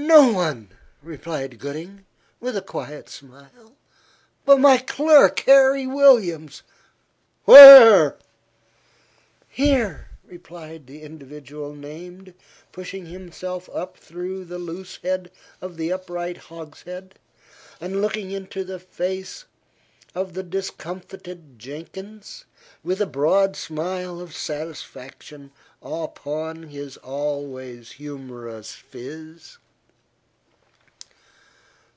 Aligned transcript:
"No 0.00 0.32
one," 0.32 0.70
replied 1.02 1.58
Gooding, 1.58 2.06
with 2.38 2.56
a 2.56 2.62
quiet 2.62 3.08
smile, 3.08 3.74
"but 4.44 4.60
my 4.60 4.78
clerk, 4.78 5.40
Harry 5.40 5.88
Williams." 5.88 6.62
"Where?" 7.46 8.16
"Here," 9.48 10.06
replied 10.24 10.86
the 10.86 11.02
individual 11.02 11.74
named, 11.74 12.34
pushing 12.70 13.06
himself 13.06 13.68
up 13.74 13.96
through 13.96 14.44
the 14.44 14.58
loose 14.60 14.98
head 15.02 15.32
of 15.60 15.76
the 15.76 15.90
upright 15.90 16.36
hogshead, 16.36 17.16
and 17.80 18.00
looking 18.00 18.30
into 18.30 18.62
the 18.62 18.78
face 18.78 19.46
of 20.14 20.32
the 20.34 20.44
discomfited 20.44 21.58
Jenkins, 21.58 22.44
with 22.84 23.00
a 23.02 23.06
broad 23.06 23.56
smile 23.56 24.20
of 24.20 24.32
satisfaction 24.34 25.50
upon 25.82 26.68
his 26.68 26.96
always 26.98 27.90
humorous 27.92 28.72
phiz. 28.72 29.58